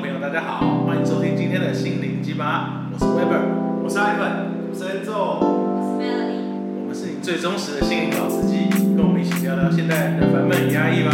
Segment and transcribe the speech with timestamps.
[0.00, 5.12] 朋友，大家好，欢迎收听今天的心灵鸡巴，我是 Weber，我是 Ivan，我是 Enzo。
[5.12, 6.40] 我是 Melody。
[6.80, 11.12] 我们是你最忠实的心灵老司机，跟我们一起聊聊现代人的烦闷与压抑吧。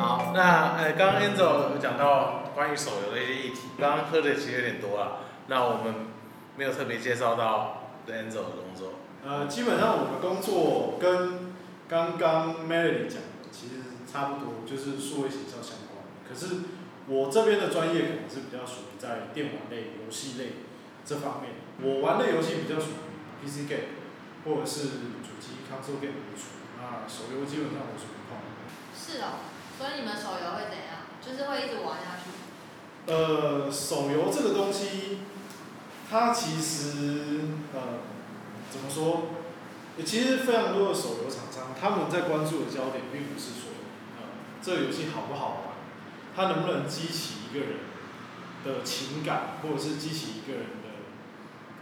[0.00, 5.18] 好，那呃，刚刚 Enzo 有讲到关于手游的一些议题，刚刚喝的其实有点多了，
[5.48, 5.92] 那我们
[6.56, 8.94] 没有特别介绍到 Enzo 的工作。
[9.24, 11.52] 呃，基本上我的工作跟
[11.88, 13.74] 刚刚 Melody 讲的其实
[14.10, 16.08] 差不多，就是数位行销相关的。
[16.28, 16.62] 可是
[17.08, 20.52] 我这边的专业可能是比较属于在电玩类、游戏类
[21.04, 21.56] 这方面。
[21.80, 23.94] 我玩的游戏比较属于 PC game，
[24.44, 26.56] 或者是主机 console game 为主。
[26.78, 28.38] 那手游基本上我是不碰。
[28.94, 29.42] 是哦，
[29.76, 31.06] 所以你们手游会怎样？
[31.20, 32.30] 就是会一直玩下去。
[33.10, 35.20] 呃，手游这个东西，
[36.10, 37.40] 它其实
[37.74, 38.04] 呃，
[38.70, 39.34] 怎么说？
[40.04, 43.74] 其实非常多的手游厂商，他们在关注的焦点并不是说，
[44.16, 45.74] 呃，这个游戏好不好玩，
[46.36, 47.78] 它能不能激起一个人
[48.64, 50.88] 的情感，或者是激起一个人的，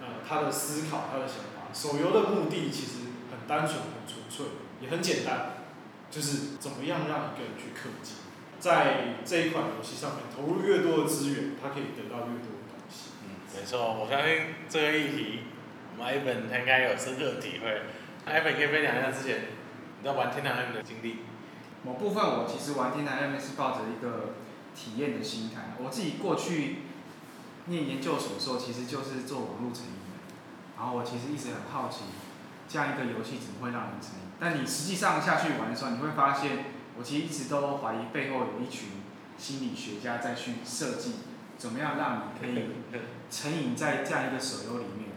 [0.01, 1.69] 呃，他的思考、他的想法。
[1.75, 4.47] 手游的目的其实很单纯、很纯粹，
[4.81, 5.67] 也很简单，
[6.11, 8.17] 就是怎么样让一个人去氪金。
[8.59, 13.11] 在这一款游戏上面投入越多的资源，他可以得到越多的东西。
[13.25, 15.41] 嗯，没错，我相信这个议题，
[15.99, 17.83] 我们 Ivan 他应该有深刻体会。
[18.27, 19.41] Ivan 可以分享一下之前
[20.01, 21.21] 你在玩天堂 M 的经历。
[21.83, 24.35] 某部分我其实玩天堂 M 是抱着一个
[24.75, 25.75] 体验的心态。
[25.83, 26.79] 我自己过去
[27.67, 30.21] 念研究所的时候，其实就是做网络成瘾的。
[30.77, 32.05] 然后我其实一直很好奇，
[32.69, 34.29] 这样一个游戏怎么会让人成瘾？
[34.39, 36.67] 但你实际上下去玩的时候，你会发现，
[36.99, 38.89] 我其实一直都怀疑背后有一群
[39.39, 41.15] 心理学家在去设计，
[41.57, 42.67] 怎么样让你可以
[43.31, 45.16] 成瘾在这样一个手游里面。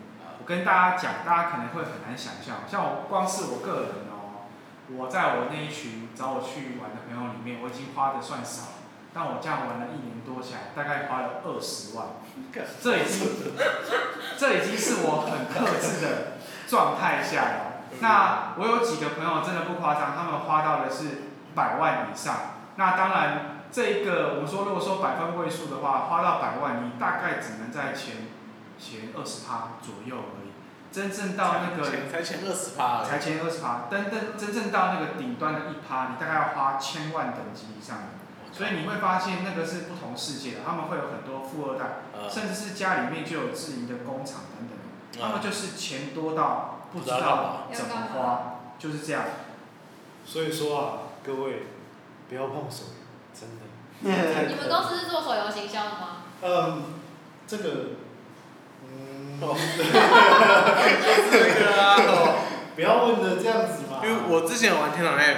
[0.50, 4.50] 我跟大家讲，大家可能会很难想象，像我光是我个人哦，
[4.98, 8.82] 我在我那一群找我去玩的朋友里面，我已经花的算少，
[9.14, 12.18] 但我这样玩了一年多起来，大概花了二十万，
[12.82, 13.30] 这已经，
[14.40, 17.86] 这已经是我很克制的状态下了。
[18.02, 22.58] 那我有几个朋友真的不夸张，他们花到的是百万以上。
[22.76, 28.16] 那当然，这一个我们说如果说百分位数的话，花到百万，你大概只能在前
[28.80, 30.50] 前二十趴左右而已。
[30.92, 38.04] 真正到那个才前二十趴，才前二十趴，真真真正到那个顶端的一趴，你大概要花千万等级以上的。
[38.52, 49.24] 所以你会发现那个是不同世界的，他们会有很多富二代，甚至是家里面就有自营的工厂等等，他们就是钱多到不知道怎么花，就是这样。
[50.26, 51.68] 所以说啊，各位
[52.28, 53.70] 不要碰手游，真的。
[54.02, 56.24] 你们公司是做手游行销的吗？
[56.42, 56.84] 嗯，
[57.46, 57.86] 这个，
[59.42, 59.56] 嗯，
[61.32, 61.98] 这个 啊，
[62.76, 64.02] 不要问的这样子嘛。
[64.04, 65.38] 因为我之前玩天堂 M，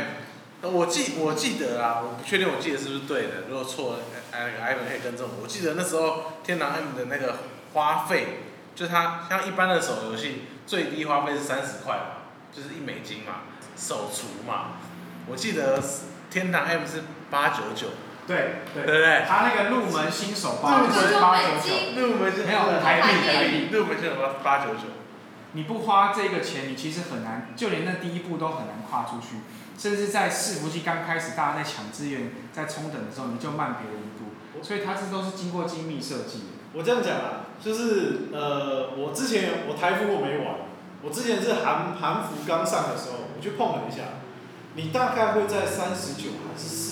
[0.61, 3.99] 我记我记得啊，我不确定我记得是不是对的，如果错了，
[4.31, 5.43] 哎那个 Ivan 可以更正我。
[5.43, 7.37] 我记得那时候天堂 M 的那个
[7.73, 8.39] 花费，
[8.75, 12.03] 就是它像一般的手游戏最低花费是三十块嘛，
[12.51, 13.41] 就是一美金嘛，
[13.77, 14.77] 手厨嘛。
[15.27, 15.79] 我记得
[16.29, 17.87] 天堂 M 是八九九。
[18.31, 19.25] 对对对对？
[19.27, 24.81] 他那个入门新手八是八九九，入门没有台币台币，入门新手八八九九。
[25.53, 29.41] 你不花这个钱，你其实很难，就连那第一步都很难跨出去。
[29.77, 34.63] 甚至在伺服器刚开始，大家在抢资源、在冲等的时候，你就慢别人一步。
[34.63, 36.45] 所以它这都是经过精密设计的。
[36.73, 40.55] 我这样讲啊，就是呃，我之前我台服我没玩，
[41.01, 44.03] 我之前是韩韩服刚上的时候，我去碰了一下，
[44.75, 46.90] 你大概会在三十九还是四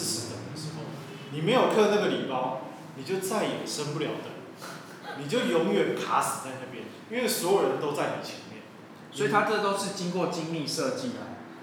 [1.31, 2.62] 你没有刻那个礼包，
[2.95, 8.63] 你就再也升不了等，你就永远卡死在那边，因为所有人都在你前面。
[9.12, 11.16] 所以它这都是经过精密设计的。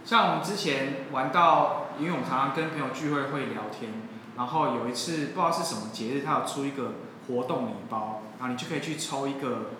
[0.04, 3.92] 像我们之前玩到，因为我们常常跟朋友聚会会聊天，
[4.36, 6.94] 然后有一次不知道是什么节日，他有出一个
[7.26, 9.70] 活动礼包，然后你就可以去抽一个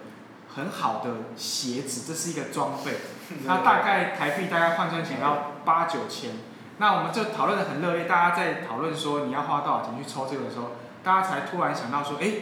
[0.54, 2.92] 很好的鞋子，这是一个装备，
[3.46, 6.32] 它大概台币大概换算起来要八九千。
[6.78, 12.32] 那我们就讨论的很热烈，大家在讨论说你要花多少钱去抽这个的时候，大家才突然想到说，哎，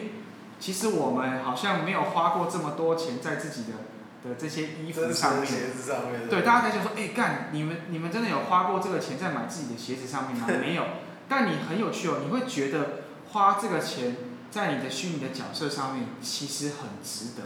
[0.58, 3.78] 其实我们好像没有花过这么多钱在自己的。
[4.26, 10.46] 的这些衣服上面，鞋子上面，对，大家才想说，哎，干，你们你们真的有花过这个钱在买自己的鞋子上面吗？
[10.58, 10.82] 没有，
[11.28, 13.02] 但你很有趣哦，你会觉得
[13.32, 14.16] 花这个钱
[14.50, 17.42] 在你的虚拟的角色上面，其实很值得。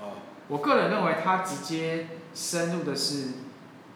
[0.00, 0.14] 哦，
[0.46, 3.30] 我个人认为它直接深入的是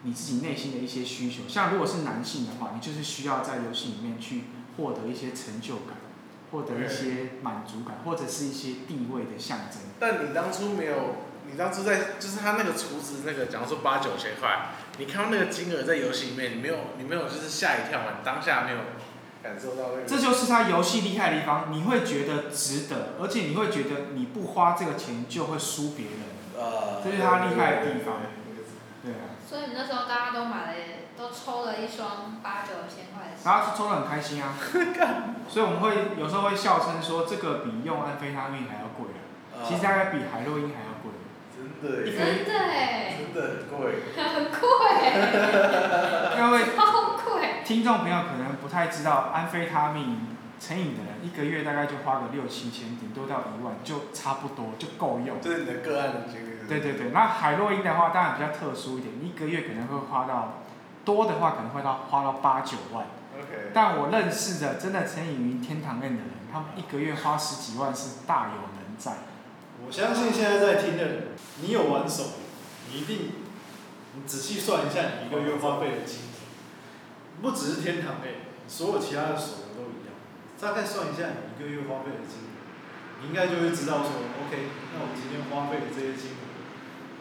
[0.03, 1.47] 你自己内心的一些需求。
[1.47, 4.43] 像如果是男性的话，你就是需要在游戏里面去
[4.77, 5.97] 获得一些成就感，
[6.51, 9.79] 获得一些满足感，或者是一些地位的象征。
[9.99, 11.27] 但你当初没有。
[11.49, 18.17] 你当初在就是他那个厨子那个，假如说八九千块，你看到那个金额在游戏里面，你没有你没有就是吓一跳嘛？
[18.19, 18.79] 你当下没有
[19.41, 20.05] 感受到那个？
[20.05, 26.15] 这就是他游戏厉害的地方，你会觉得值得，而且你会觉得你不花这个钱就会输别人。
[26.59, 28.17] 呃，这是他厉害的地方
[29.47, 30.73] 所以你那时候大家都买了，
[31.17, 33.43] 都抽了一双八九千块的鞋。
[33.45, 34.53] 然后抽的很开心啊。
[35.47, 39.07] 所以我们会有时候会笑称说，这个比用安非他命还要贵
[39.55, 41.11] 啊，其实大概比海洛因还要贵。
[41.55, 44.03] 真的，真的哎，真的很贵。
[44.17, 44.59] 很贵，
[46.37, 47.63] 因为超贵。
[47.63, 50.27] 听众朋友可能不太知道，安非他命
[50.59, 55.37] 成瘾的人一个月大概就花个六七千，顶多到一万就差不多就够用。
[55.41, 56.67] 这是你的个案的经历。
[56.67, 60.63] 对对对，那海洛因的话当然比较特殊一点，一个月可能会花到
[61.05, 63.05] 多的话可能会到花到八九万。
[63.37, 63.71] OK。
[63.73, 69.13] 但我认识的真的成瘾于天堂院的人，他们一个月花十几万是大有人在。
[69.85, 71.27] 我相信现在在听的人，
[71.61, 72.29] 你有玩手游，
[72.91, 73.31] 你一定，
[74.15, 76.35] 你仔细算一下你一个月花费的金额，
[77.41, 79.45] 不只是天堂类，所有其他的手
[80.59, 82.57] 大概算一下你一个月花费的金额，
[83.21, 84.09] 你应该就会知道说
[84.41, 84.57] ，OK，
[84.93, 86.43] 那我今天花费的这些金额，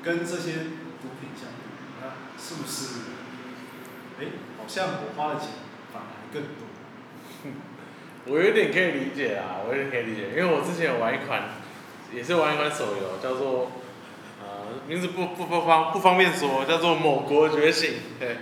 [0.02, 0.72] 跟这些
[1.02, 1.68] 毒品相比，
[2.00, 3.12] 那是不是，
[4.18, 5.50] 哎，好像我花的钱
[5.92, 6.64] 反而更多。
[8.28, 11.42] 我有点可以理解啊，我有点可以理解，因为我之前有玩一款，
[12.12, 13.70] 也是玩一款手游，叫做
[14.40, 17.90] 呃名字不不不方不方便说，叫做《某国觉醒》。
[18.18, 18.38] 对，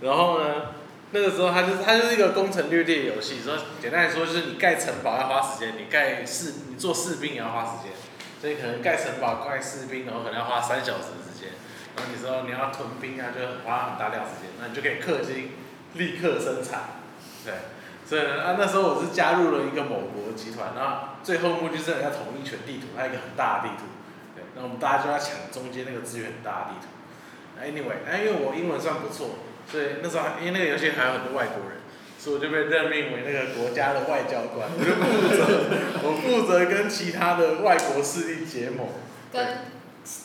[0.00, 0.75] 然后呢，
[1.12, 7.92] 那个时候它就是它就是一个攻城略地的游戏，说简单来说就是你盖城堡要花时间，你盖士你做士兵也要花时间，
[8.40, 11.50] 所以可能盖城堡盖士兵，然后可能要花三小时时间，
[11.96, 15.52] 然后你说你要屯兵啊，就花很大量时间，那你就可以氪金
[15.94, 17.00] 立刻生产，
[17.44, 17.54] 对。
[18.06, 23.82] 所以呢，啊，那时候我是加入了一个某国集团，然后最后目的是要统一全地图，还有一个很大的地图，
[24.36, 26.86] 对，那我们大家就要抢中间那个资源很大的地图。
[27.58, 31.80] Anyway，哎，因为我英文算不错，所以那时候还因为那个游戏还有很多外国人，
[32.18, 35.42] 所以我就被任命为那个国家的外交官， 我就负责，
[36.02, 38.88] 我负责跟其他的外国势力结盟。
[39.32, 39.44] 跟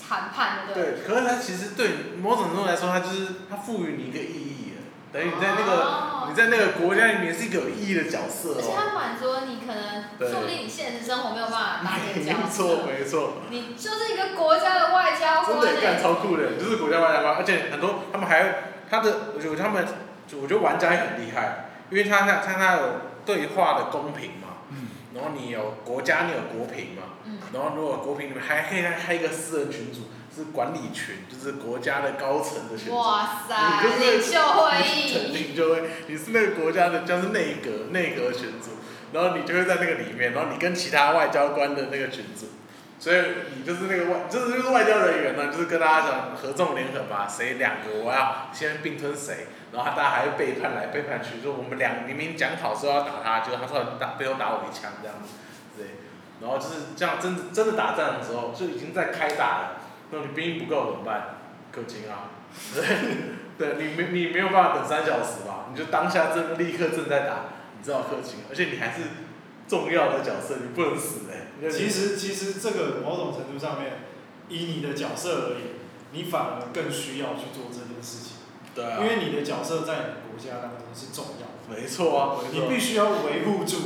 [0.07, 0.93] 谈判对对？
[1.05, 1.89] 可是它其实对
[2.21, 8.73] 某种程度来说，它就是它赋予你一个意义了，等于你在那个、哦你在那个国家里面是一个有意义的角色而且哦。
[8.77, 15.81] 它满足了你可能，对说不定你现实生活没有办法当这个角没错，没错，你就是一个国家的外交真的官哎。
[15.81, 19.87] 干超酷的，就是国家外交官，而且很多他们还他的，我觉得他们，
[20.41, 22.81] 我觉得玩家也很厉害，因为他他他他有
[23.25, 32.97] 对话的公平嘛，嗯，然后你有国家，你有国评嘛，嗯，然后如果国评里面还可以再开一个私人群组，是管理群，就是国家的高层的群组。
[32.97, 38.71] 哇塞，你就是领袖会肯议， 定就会，你是那个国家的，就是内阁内阁群组，
[39.13, 42.47] 然后你就会在那个里面，然后你跟其他外交官的那个群组，
[43.01, 43.17] 所以
[43.57, 55.33] 你就是那个外，就是就是外交人员呢，就是跟大家讲合纵连横嘛，谁两个我要先并吞谁，然后大家还会背叛来背叛去，就我们俩明明讲好说要打他，结果他突然打背后打我一枪这样子，
[55.75, 55.97] 对，
[56.41, 59.81] 然后就是这样真真的打仗的时候，就已经在开打了，
[60.11, 61.39] 那你兵不够怎么办？
[61.75, 62.29] 氪金啊，
[62.75, 62.85] 对。
[63.57, 65.67] 对你没你没有办法等三小时吧？
[65.71, 67.45] 你就当下正立刻正在打，
[67.77, 69.03] 你知道氪金，而且你还是
[69.71, 73.99] 重要的角色，你不能死哎、因为你其实其实这个某种程度上面，
[74.49, 75.79] 以你的角色而言，
[76.11, 78.33] 你反而更需要去做这件事情，
[78.75, 83.77] 对啊，因为你的角色在你的国家当中是重要的，没错啊，没错你必须要维护住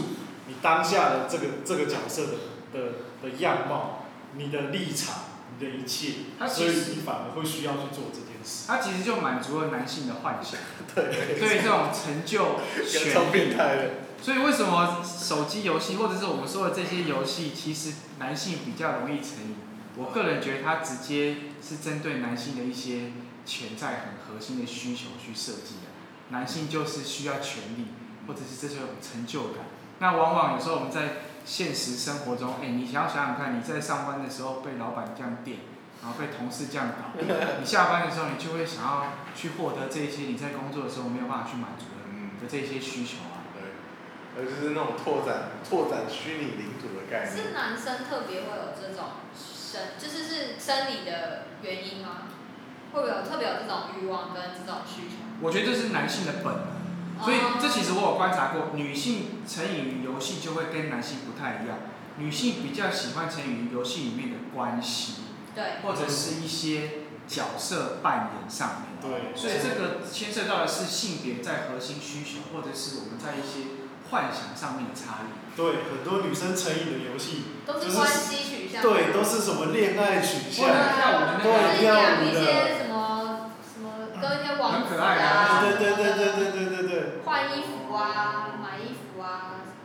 [0.48, 2.34] 你当下的这个这个角色的
[2.74, 4.06] 的的样貌，
[4.36, 8.66] 你的立场，你的一切它，所以你反而会需要去做这件事。
[8.68, 10.60] 它其实就满足了男性的幻想，
[10.96, 14.05] 对，对这种成就、 跟超权利。
[14.22, 19.56] 所以为什么手机游戏或者是我们说的这些游戏，其实男性比较容易成瘾？
[19.98, 23.12] 我个人觉得它直接是针对男性的一些
[23.46, 25.92] 潜在很核心的需求去设计的。
[26.30, 27.88] 男性就是需要权利，
[28.28, 29.66] 或者是这种成就感。
[30.00, 35.60] 那往往有时候我们在现实生活中，哎，你想要想想看，你在上班的时候被老板这样电，
[36.02, 37.14] 然后被同事这样搞，
[37.60, 43.20] 你下班的时候你就会想要去获得这些你在工作的时候没有办法去满足的，的这些需求
[44.38, 47.36] 而就是那种拓展拓展虚拟领土的概念。
[47.36, 52.28] 是男生特别会有这种生，就是是生理的原因吗？
[52.94, 55.16] 会不会有特别有这种欲望跟这种需求？
[55.42, 56.54] 我觉得这是男性的本
[57.20, 61.80] 能，所以这其实我有观察过，女性成瘾于游戏就会跟男性不太一样，
[62.18, 65.24] 女性比较喜欢成瘾于游戏里面的关系，
[65.54, 68.96] 对，或者是一些角色扮演上面。
[69.02, 73.85] 对，所以这个牵涉到的是性别在核心需求，或者是我们在一些
[74.16, 75.36] 幻想上面的差异。
[75.60, 78.82] 对，很多女生成瘾的游戏，都是是关系取向。
[78.82, 89.84] 对，都是什么恋爱取向，跳舞的那对个，就是养一些什么什么跟一些网子很可爱的啊，啊对对对对对对对对，换衣服啊，买衣服啊什么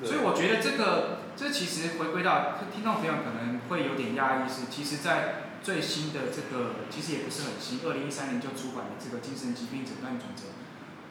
[0.00, 0.06] 的。
[0.06, 10.48] 所以我觉得这个，这其实回归到听众朋友可能会有点压抑，是其实在最新的这个，其实也不是很新，二零一三年就出版的这个精神疾病诊断准则，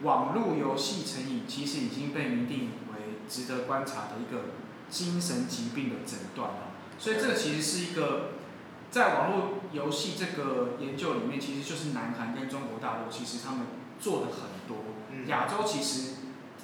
[0.03, 4.51] 网络游戏成瘾其实已经被明定为值得观察的一个
[4.89, 6.57] 精神疾病的诊断了。
[6.99, 8.31] 所以这个其实是一个
[8.89, 13.67] 在网络游戏这个研究里面，其实就是南韩跟中国大陆其实他们
[13.99, 16.13] 做的很多，嗯亚洲其实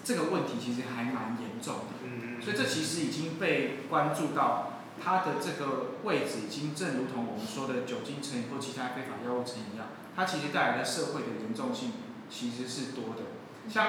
[0.04, 2.06] 这个问题其实还蛮严重的。
[2.06, 11.92] 嗯所以这其实已经被关注到，它的这个位置已经正如同我们说的酒精成瘾或其他非法药物成瘾一样，它其实带来的社会的严重性
[12.34, 13.24] 其实是多的。
[13.70, 13.88] 像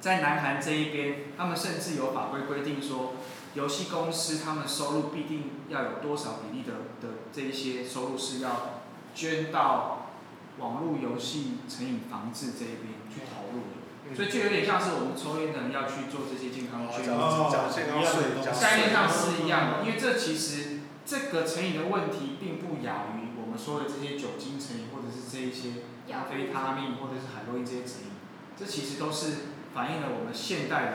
[0.00, 3.14] 在南韩这一边，他们甚至有法规规定说，
[3.54, 8.82] 游戏公司他们收入必定要有多少比例的的这一些收入是要
[9.14, 10.10] 捐到
[10.58, 14.14] 网络游戏成瘾防治这一边去投入的。
[14.14, 28.10] 所以就有点像是我们抽烟的人要去做这些健康捐哦缴健康税，缴概念上是一样的，因为这其实这个成瘾的问题并不亚于我们说的这些酒精成瘾，或者是这一些安非他命或者是海洛因这些成瘾，
[28.56, 30.92] 这其实都是反映了我们现代人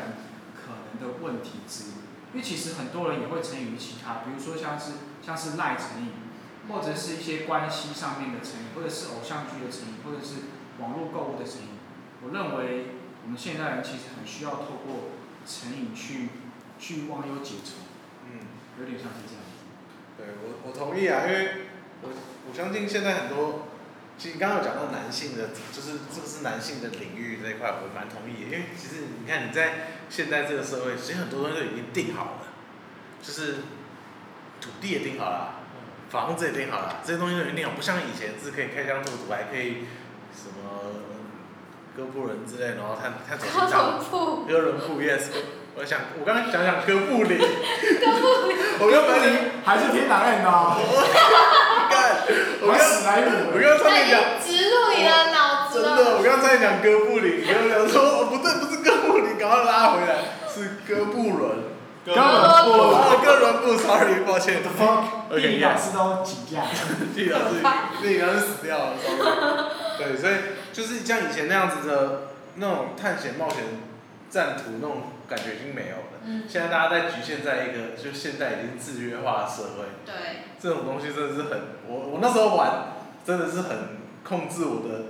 [0.53, 1.93] 可能的问题之一。
[2.31, 4.93] 因为其实很多人也会成瘾于其他，比如说像是
[5.25, 6.13] 像是赖成瘾，
[6.69, 11.69] 或者是一些关系上面的成瘾，或者是偶像剧的成瘾，或者是网络购物的成瘾。
[12.21, 15.09] 我认为我们现代人其实很需要透过
[15.47, 16.29] 成瘾去
[16.77, 17.81] 去忘忧解愁，
[18.29, 18.45] 嗯，
[18.79, 19.57] 有点像是这样子。
[20.15, 21.65] 对我我同意啊，因为
[22.03, 22.09] 我
[22.47, 23.69] 我相信现在很多，
[24.19, 32.51] 其实你刚刚有讲到男性的，就是这个是男性的领域这一块，我蛮同意的，因为其实你看你在现在这个社会，其实很多东西都已经定好了，
[33.23, 33.63] 就是
[34.59, 35.63] 土地也定好了，
[36.09, 39.87] 房子也定好了，这些东西都已经定好，不像以前是可以开疆拓土，还可以
[40.35, 41.07] 什么
[41.95, 43.99] 哥布林之类，然后探探索高心脏。
[43.99, 45.31] 同铺，哥伦布，yes，
[45.75, 51.48] 我想我刚刚想想哥布林，我哥布林 还是天堂人哦，干， 我刚
[52.99, 61.71] 史莱姆我刚刚差点讲，植入你的脑子真的，我刚刚差点讲哥布林，然后想说哦不对，不是哥布林，赶快拉回来，是哥布伦，
[62.05, 66.67] 哥哥伦布哦哥伦布，sorry，抱歉 the fuck？，OK，地理老师都请假。
[67.15, 67.63] 地理老师，
[68.01, 70.33] 地理老师死掉了，sorry，对，所以
[70.73, 72.23] 就是像以前那样子的
[72.55, 73.63] 那种探险冒险
[74.29, 76.03] 战图那种感觉已经没有了。
[76.25, 80.13] 嗯，现在大家在局限在一个就现在已经制约化的社会，对，
[80.59, 82.93] 这种东西真的是很，我我那时候玩
[83.25, 83.77] 真的是很
[84.23, 85.05] 控制我的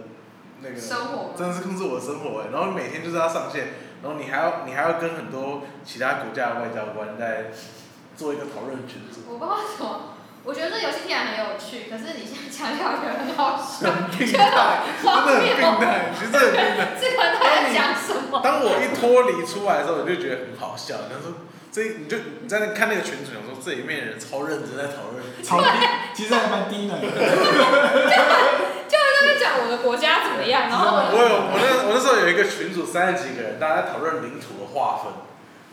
[0.62, 3.68] 那个，生活真的是控制我的生活哎，然后每天就是要上线，
[4.04, 7.52] 然后你还要你还要跟很多其他国家的外交官在
[8.16, 10.09] 做一个讨论群组，我不知道为什么，
[10.44, 13.92] 我觉得这游戏听起来很有趣，可是你现在讲起来我觉得很好笑。
[13.92, 16.96] 很病态，真的很病态，其实很病态。
[16.98, 18.42] 这个人在讲什么？
[18.42, 25.22] 当我一脱离出来的时候，我就觉得很好笑，然后说这你就你在那看那个群主，想说这里面的人超认真在讨论。
[25.44, 25.68] 超低，
[26.16, 27.08] 其实还蛮低能的。
[28.90, 28.96] 就
[29.28, 35.12] 在讲我的国家怎么样，然后我有我那我那时候有一个群主三十几个人，大家在讨论领土的划分。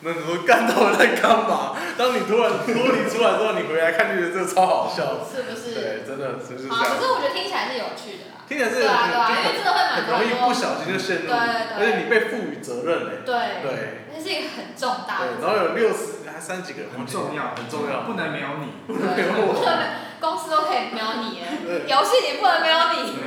[0.07, 1.75] 那你说干到底在干嘛？
[1.99, 5.19] 当你突然脱离出来之后，你回来看就觉得这个超好笑。
[5.27, 5.75] 是不是？
[5.75, 7.03] 对，真的就是这啊，可。
[7.03, 8.47] 是我觉得听起来是有趣的啦。
[8.47, 13.27] 听起来是对啊对啊，因为就真的会蛮多很容易不小心就陷入，对对对而且你被赋予责任嘞。
[13.27, 13.35] 对，
[13.67, 18.07] 对那是一个很重大的对，，然后有六十还三十几个人，很重要，很重要。
[18.07, 18.79] 不能没有你。
[18.87, 19.27] 对，
[20.23, 23.19] 公司都可以没有你了，对游戏里不能没有你。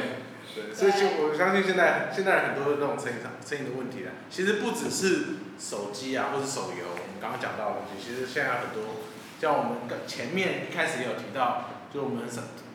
[0.80, 9.04] 所以就我相信现在现在很多的那种成瘾上成瘾的问题啊，其实不只是手机啊，或是手游，我们刚刚讲到的东西，其实现在很多，
[9.42, 12.24] 像我们前面一开始也有提到，就我们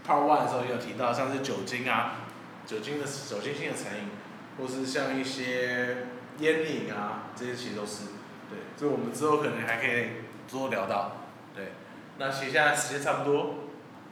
[0.06, 2.28] Part One 的时候也有提到，像是酒精啊，
[2.66, 4.12] 酒精的酒精性的成瘾，
[4.58, 6.08] 或是像一些
[6.40, 8.12] 烟瘾啊，这些其实都是，
[8.50, 11.24] 对，所以我们之后可能还可以多聊到，
[11.56, 11.72] 对，
[12.18, 13.54] 那其实现在时间差不多，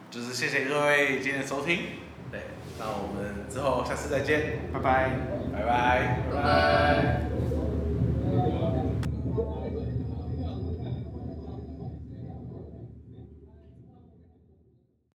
[0.09, 1.77] 就是谢谢各位今天的收听，
[2.31, 2.41] 对，
[2.79, 5.11] 那我们之后下次再见，拜拜。
[5.53, 6.17] 拜拜。
[6.31, 7.32] 拜拜。